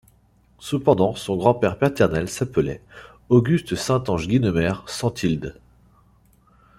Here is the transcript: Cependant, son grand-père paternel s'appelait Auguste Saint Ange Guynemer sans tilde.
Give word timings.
Cependant, 0.57 1.13
son 1.13 1.35
grand-père 1.37 1.77
paternel 1.77 2.27
s'appelait 2.27 2.81
Auguste 3.29 3.75
Saint 3.75 4.03
Ange 4.07 4.27
Guynemer 4.27 4.73
sans 4.87 5.11
tilde. 5.11 5.59